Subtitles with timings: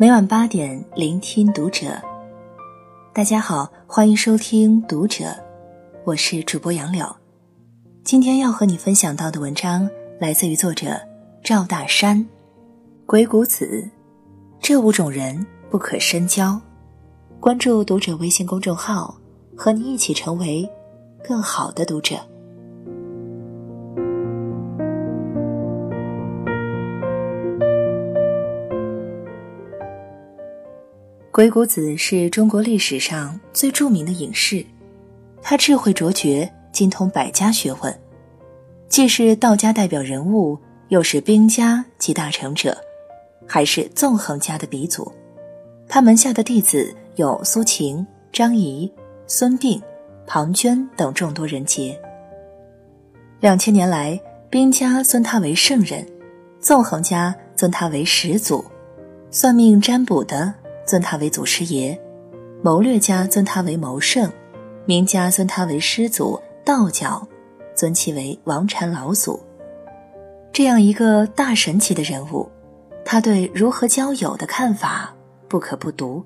[0.00, 1.88] 每晚八点，聆听读者。
[3.12, 5.24] 大家好，欢迎收听《读者》，
[6.06, 7.04] 我是主播杨柳。
[8.02, 9.86] 今天要和你分享到的文章
[10.18, 10.98] 来自于作者
[11.44, 12.26] 赵大山。
[13.04, 13.86] 鬼谷子，
[14.58, 16.58] 这五种人不可深交。
[17.38, 19.14] 关注《读者》微信公众号，
[19.54, 20.66] 和你一起成为
[21.22, 22.16] 更好的读者。
[31.40, 34.62] 鬼谷子是中国历史上最著名的隐士，
[35.40, 37.98] 他智慧卓绝，精通百家学问，
[38.90, 40.58] 既是道家代表人物，
[40.88, 42.76] 又是兵家集大成者，
[43.46, 45.10] 还是纵横家的鼻祖。
[45.88, 48.92] 他门下的弟子有苏秦、张仪、
[49.26, 49.80] 孙膑、
[50.26, 51.98] 庞涓等众多人杰。
[53.40, 56.06] 两千年来，兵家尊他为圣人，
[56.60, 58.62] 纵横家尊他为始祖，
[59.30, 60.52] 算命占卜的。
[60.90, 61.96] 尊他为祖师爷，
[62.64, 64.28] 谋略家尊他为谋圣，
[64.86, 67.24] 名家尊他为师祖，道教
[67.76, 69.38] 尊其为王禅老祖。
[70.52, 72.50] 这样一个大神奇的人物，
[73.04, 75.14] 他对如何交友的看法
[75.46, 76.24] 不可不读。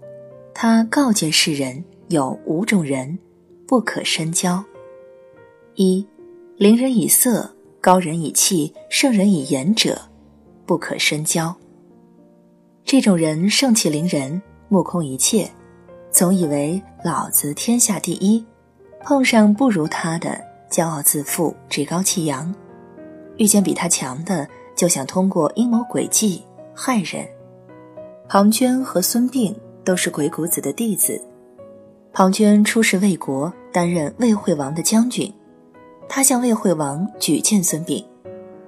[0.55, 3.19] 他告诫世人有五种人
[3.69, 4.65] 不可深交：
[5.75, 6.09] 一、
[6.57, 10.01] 凌人以色、高人以气、圣人以言者，
[10.65, 11.55] 不可深交。
[12.83, 14.41] 这种人盛气凌人。
[14.75, 15.48] 目空一切，
[16.11, 18.44] 总以为老子天下第一，
[19.05, 20.36] 碰上不如他的，
[20.69, 22.53] 骄傲自负，趾高气扬；
[23.36, 26.42] 遇见比他强的，就想通过阴谋诡计
[26.75, 27.25] 害人。
[28.28, 31.22] 庞涓和孙膑都是鬼谷子的弟子。
[32.12, 35.33] 庞涓出使魏国，担任魏惠王的将军，
[36.08, 38.05] 他向魏惠王举荐孙膑。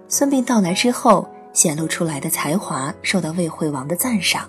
[0.06, 4.48] 孙膑到来之后，显露出来的才华受到魏惠王的赞赏。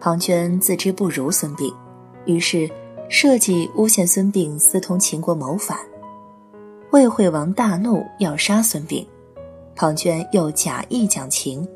[0.00, 1.72] 庞涓自知不如孙膑，
[2.24, 2.68] 于是
[3.10, 5.78] 设计诬陷孙膑私通秦国谋反。
[6.90, 9.06] 魏惠王大怒，要杀孙膑，
[9.76, 11.68] 庞涓又假意讲情，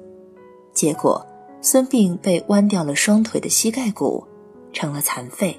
[0.73, 1.25] 结果
[1.61, 4.27] 孙膑被剜掉了双腿的膝盖骨，
[4.73, 5.55] 成了残废。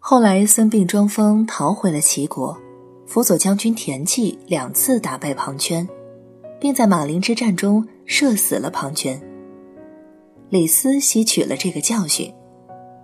[0.00, 2.58] 后来孙膑装疯逃回了齐国，
[3.06, 5.86] 辅佐将军田忌两次打败庞涓，
[6.60, 9.16] 并在马陵之战中射死了庞涓。
[10.50, 12.34] 李斯吸取了这个教训，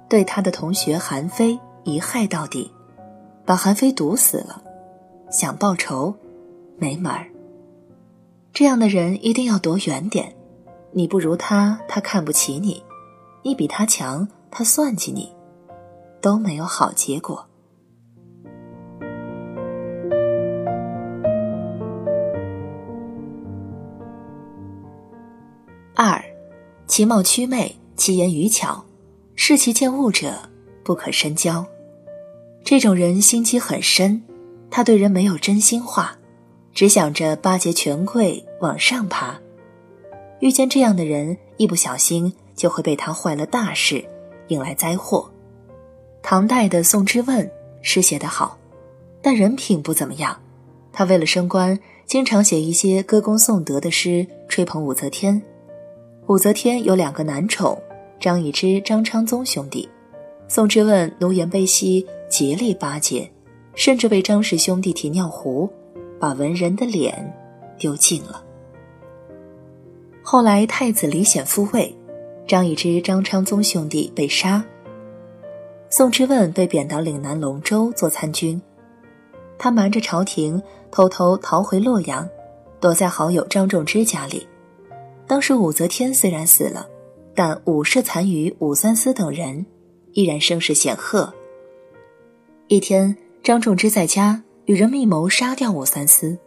[0.09, 2.69] 对他的同学韩非一害到底，
[3.45, 4.61] 把韩非毒死了。
[5.31, 6.12] 想报仇，
[6.77, 7.31] 没门儿。
[8.53, 10.34] 这样的人一定要躲远点。
[10.91, 12.83] 你不如他，他看不起你；
[13.45, 15.33] 你比他强，他算计你，
[16.21, 17.47] 都没有好结果。
[26.97, 28.83] 其貌曲媚，其言语巧，
[29.34, 30.33] 视其见物者
[30.83, 31.62] 不可深交。
[32.65, 34.23] 这种人心机很深，
[34.71, 36.17] 他对人没有真心话，
[36.73, 39.39] 只想着巴结权贵往上爬。
[40.41, 44.03] 遇见这样的人，一不小心就会被他坏了大事，
[44.49, 45.31] 引来灾祸。
[46.23, 47.47] 唐代的宋之问
[47.83, 48.57] 诗写得好，
[49.21, 50.34] 但人品不怎么样。
[50.95, 55.43] 他为了升官，经常写一些歌功颂德的诗，吹捧武则天。
[56.29, 57.81] 武则天有两个男宠，
[58.19, 59.89] 张易之、张昌宗兄弟。
[60.49, 63.31] 宋之问奴颜卑膝竭力巴结，
[63.77, 65.71] 甚至为张氏兄弟提尿壶，
[66.19, 67.33] 把文人的脸
[67.79, 68.43] 丢尽了。
[70.21, 71.97] 后来太子李显复位，
[72.45, 74.65] 张易之、张昌宗兄弟被杀，
[75.89, 78.61] 宋之问被贬到岭南龙州做参军。
[79.57, 80.61] 他瞒着朝廷，
[80.91, 82.29] 偷偷逃回洛阳，
[82.81, 84.45] 躲在好友张仲之家里。
[85.27, 86.87] 当时武则天虽然死了，
[87.35, 89.67] 但武氏残余武三思等人
[90.13, 91.33] 依然声势显赫。
[92.69, 96.39] 一天，张仲之在家与人密谋杀掉武三思，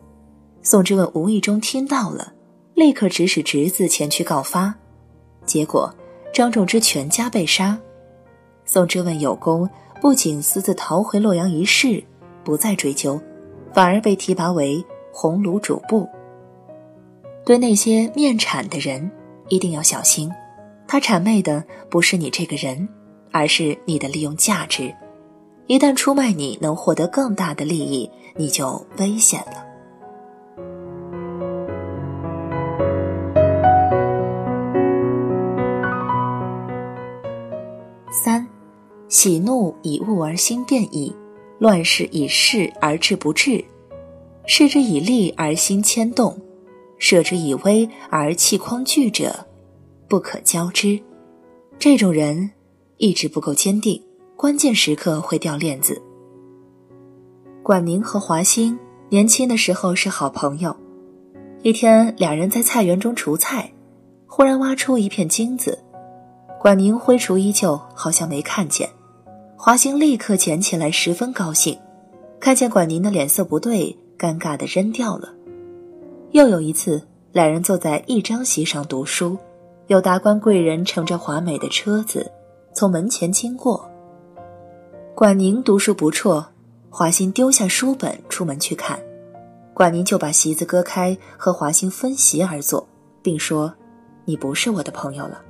[0.61, 2.33] 宋之问无意中听到了，
[2.73, 4.73] 立刻指使侄子前去告发，
[5.45, 5.93] 结果
[6.33, 7.77] 张仲之全家被杀。
[8.65, 9.69] 宋之问有功，
[10.01, 12.03] 不仅私自逃回洛阳一事，
[12.43, 13.19] 不再追究，
[13.73, 16.07] 反而被提拔为鸿胪主簿。
[17.49, 19.09] 对那些面谄的人，
[19.47, 20.31] 一定要小心。
[20.87, 22.87] 他谄媚的不是你这个人，
[23.31, 24.93] 而是你的利用价值。
[25.65, 29.65] 一旦出卖你，能获得更大的利益，你就危险了。
[38.11, 38.47] 三，
[39.07, 41.15] 喜怒以物而心变矣，
[41.57, 43.65] 乱世以事而志不至，
[44.45, 46.38] 事之以利而心牵动。
[46.99, 49.47] 舍之以威而气匡惧者，
[50.07, 50.99] 不可交之。
[51.79, 52.51] 这种人
[52.97, 53.99] 意志不够坚定，
[54.35, 55.99] 关键时刻会掉链子。
[57.63, 58.77] 管宁和华歆
[59.09, 60.75] 年轻的时候是好朋友。
[61.61, 63.71] 一天，两人在菜园中除菜，
[64.27, 65.77] 忽然挖出一片金子。
[66.59, 68.89] 管宁挥锄依旧，好像没看见。
[69.55, 71.77] 华歆立刻捡起来，十分高兴。
[72.39, 75.33] 看见管宁的脸色不对，尴尬的扔掉了。
[76.31, 79.37] 又有一次，两人坐在一张席上读书。
[79.87, 82.31] 有达官贵人乘着华美的车子
[82.73, 83.89] 从门前经过。
[85.15, 86.45] 管宁读书不辍，
[86.91, 88.99] 华歆丢下书本出门去看，
[89.73, 92.87] 管宁就把席子割开和华歆分席而坐，
[93.23, 93.73] 并说
[94.25, 95.41] ：“你不是我的朋友了。”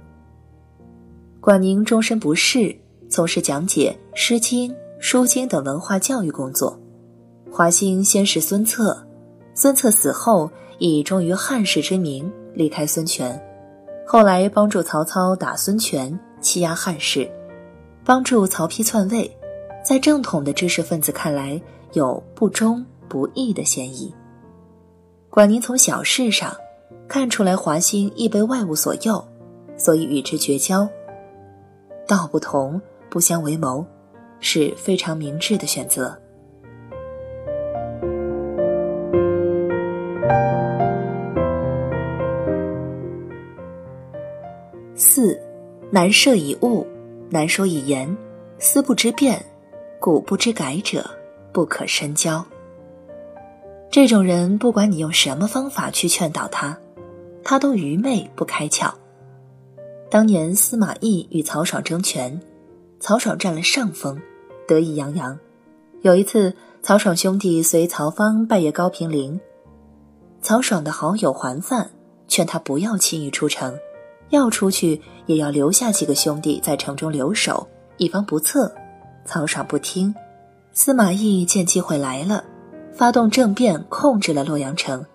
[1.41, 2.73] 管宁终身不仕，
[3.09, 6.79] 从事讲解《诗经》《书经》等文化教育工作。
[7.51, 9.05] 华歆先是孙策，
[9.53, 10.49] 孙策死后
[10.79, 13.39] 以忠于汉室之名离开孙权。
[14.07, 17.29] 后来帮助曹操打孙权，欺压汉室，
[18.03, 19.29] 帮助曹丕篡位，
[19.85, 21.61] 在正统的知识分子看来
[21.93, 24.11] 有不忠不义的嫌疑。
[25.29, 26.55] 管宁从小事上
[27.07, 29.23] 看出来华歆易被外物所诱，
[29.77, 30.89] 所以与之绝交。
[32.07, 33.85] 道不同不相为谋，
[34.39, 36.19] 是非常明智的选择。
[44.99, 45.39] 四，
[45.89, 46.85] 难设以物，
[47.29, 48.17] 难说以言，
[48.57, 49.41] 思不知变，
[49.97, 51.09] 故不知改者，
[51.53, 52.45] 不可深交。
[53.89, 56.77] 这种人，不管你用什么方法去劝导他，
[57.45, 58.91] 他都愚昧不开窍。
[60.09, 62.37] 当年司马懿与曹爽争权，
[62.99, 64.21] 曹爽占了上风，
[64.67, 65.39] 得意洋洋。
[66.01, 66.53] 有一次，
[66.83, 69.39] 曹爽兄弟随曹芳拜谒高平陵，
[70.41, 71.89] 曹爽的好友桓范
[72.27, 73.73] 劝他不要轻易出城。
[74.29, 77.67] 要出去，也要留下几个兄弟在城中留守，
[77.97, 78.71] 以防不测。
[79.25, 80.13] 曹爽不听，
[80.73, 82.43] 司马懿见机会来了，
[82.93, 85.05] 发动政变，控制了洛阳城，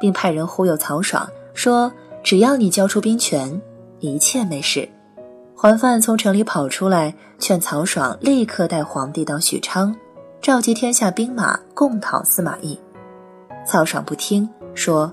[0.00, 1.92] 并派人忽悠曹爽说
[2.22, 3.60] ：“只要你交出兵权，
[4.00, 4.88] 一切没事。”
[5.54, 9.94] 桓范从城里跑出来，劝曹爽立刻带皇帝到许昌，
[10.40, 12.78] 召集天下兵马共讨司马懿。
[13.66, 15.12] 曹爽不听，说：“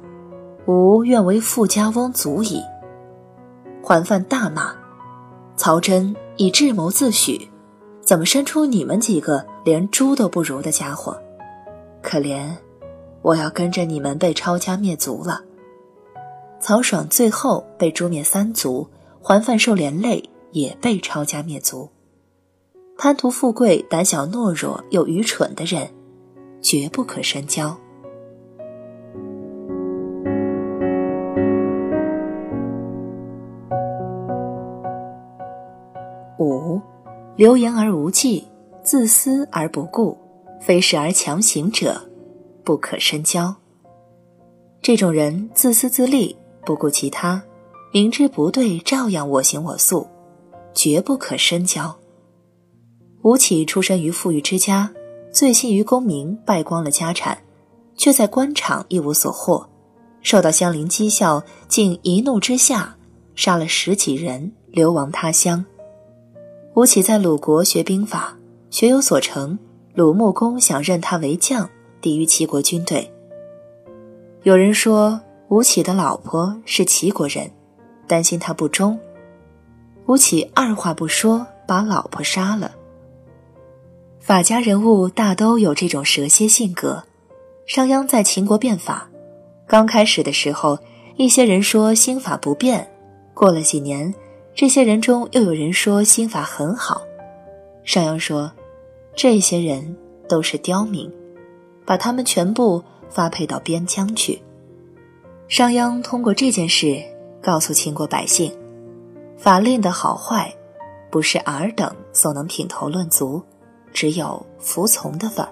[0.68, 2.62] 吾愿为富家翁足矣。”
[3.86, 4.76] 桓范大骂
[5.56, 7.40] ：“曹真以智谋自诩，
[8.02, 11.16] 怎么生出你们几个连猪都不如的家伙？
[12.02, 12.50] 可怜，
[13.22, 15.40] 我要跟着你们被抄家灭族了。”
[16.60, 18.90] 曹爽最后被诛灭三族，
[19.22, 21.88] 桓范受连累，也被抄家灭族。
[22.98, 25.88] 贪图富贵、胆小懦弱又愚蠢的人，
[26.60, 27.78] 绝不可深交。
[37.46, 38.44] 流言而无忌，
[38.84, 40.18] 自私而不顾，
[40.60, 42.02] 非事而强行者，
[42.64, 43.56] 不可深交。
[44.82, 47.40] 这种人自私自利，不顾其他，
[47.94, 50.08] 明知不对照样我行我素，
[50.74, 51.96] 绝不可深交。
[53.22, 54.92] 吴起出身于富裕之家，
[55.32, 57.38] 醉心于功名，败光了家产，
[57.96, 59.70] 却在官场一无所获，
[60.24, 62.96] 受到乡邻讥笑，竟一怒之下
[63.36, 65.64] 杀了十几人，流亡他乡。
[66.76, 68.38] 吴起在鲁国学兵法，
[68.70, 69.58] 学有所成。
[69.94, 71.70] 鲁穆公想任他为将，
[72.02, 73.10] 抵御齐国军队。
[74.44, 77.50] 有人说吴起的老婆是齐国人，
[78.08, 79.00] 担心他不忠。
[80.06, 82.76] 吴起二话不说，把老婆杀了。
[84.20, 87.02] 法家人物大都有这种蛇蝎性格。
[87.66, 89.10] 商鞅在秦国变法，
[89.66, 90.78] 刚开始的时候，
[91.16, 92.92] 一些人说新法不变，
[93.34, 94.14] 过了几年。
[94.56, 97.02] 这些人中又有人说心法很好，
[97.84, 98.50] 商鞅说，
[99.14, 99.98] 这些人
[100.30, 101.12] 都是刁民，
[101.86, 104.42] 把他们全部发配到边疆去。
[105.50, 107.04] 商鞅通过这件事
[107.42, 108.50] 告诉秦国百姓，
[109.38, 110.56] 法令的好坏，
[111.12, 113.44] 不是尔等所能品头论足，
[113.92, 115.46] 只有服从的份。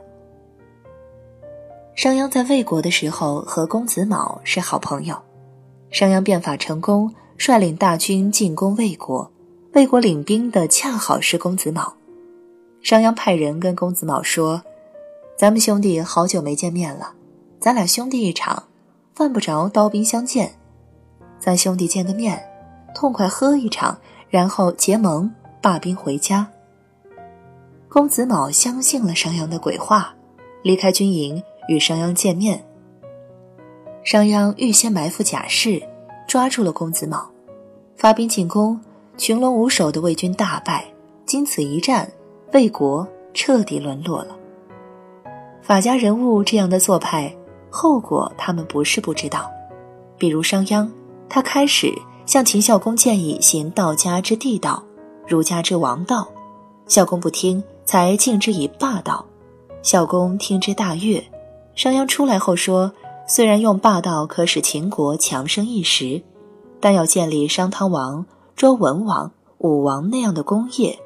[1.94, 5.22] 商鞅在魏国的时候和公子卯是好朋友，
[5.94, 7.10] 商鞅变法成功。
[7.36, 9.30] 率领大军进攻魏国，
[9.74, 11.94] 魏国领兵的恰好是公子卯。
[12.82, 14.62] 商鞅派人跟公子卯说
[15.36, 17.12] ：“咱们兄弟好久没见面了，
[17.60, 18.64] 咱俩兄弟一场，
[19.16, 20.54] 犯不着刀兵相见。
[21.40, 22.42] 咱兄弟见个面，
[22.96, 23.98] 痛快喝一场，
[24.30, 26.48] 然后结盟罢兵回家。”
[27.90, 30.14] 公子卯相信了商鞅的鬼话，
[30.62, 32.64] 离开军营与商鞅见面。
[34.04, 35.82] 商鞅预先埋伏假士。
[36.26, 37.30] 抓住了公子卯，
[37.96, 38.80] 发兵进攻，
[39.18, 40.84] 群龙无首的魏军大败。
[41.28, 42.12] 经此一战，
[42.54, 44.36] 魏国彻底沦落了。
[45.62, 47.32] 法家人物这样的做派，
[47.70, 49.52] 后果他们不是不知道。
[50.18, 50.90] 比如商鞅，
[51.30, 51.94] 他开始
[52.26, 54.82] 向秦孝公建议行道家之地道，
[55.28, 56.28] 儒家之王道，
[56.88, 59.24] 孝公不听，才敬之以霸道。
[59.84, 61.24] 孝公听之大悦。
[61.76, 62.92] 商鞅出来后说
[63.26, 66.22] ：“虽然用霸道可使秦国强盛一时，
[66.80, 68.26] 但要建立商汤王、
[68.56, 71.00] 周文王、武王那样的功业，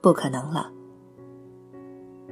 [0.00, 0.70] 不可能了。”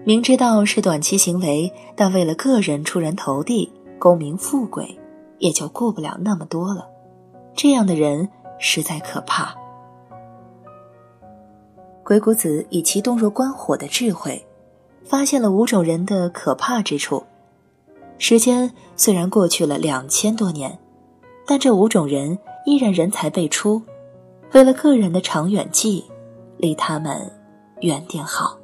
[0.04, 4.99] 明知道是短期行为，但为了个人出人头地、功名富贵，
[5.38, 6.87] 也就顾不了那么多了。
[7.54, 8.28] 这样的人
[8.59, 9.54] 实在可怕。
[12.02, 14.47] 鬼谷子以其洞若观火的智慧，
[15.04, 17.25] 发现了五种人的可怕之处。
[18.22, 20.78] 时间虽然过去了两千多年，
[21.46, 23.80] 但这五种人依然人才辈出。
[24.52, 26.04] 为了个人的长远计，
[26.58, 27.32] 离他们
[27.80, 28.58] 远点好。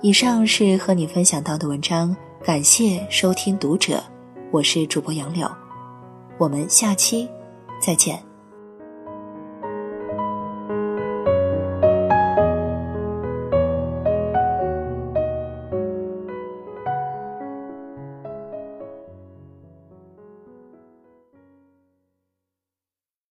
[0.00, 4.00] 以上是和你分享到的文章，感谢收听读者，
[4.52, 5.50] 我是主播杨柳，
[6.38, 7.28] 我们下期
[7.82, 8.27] 再见。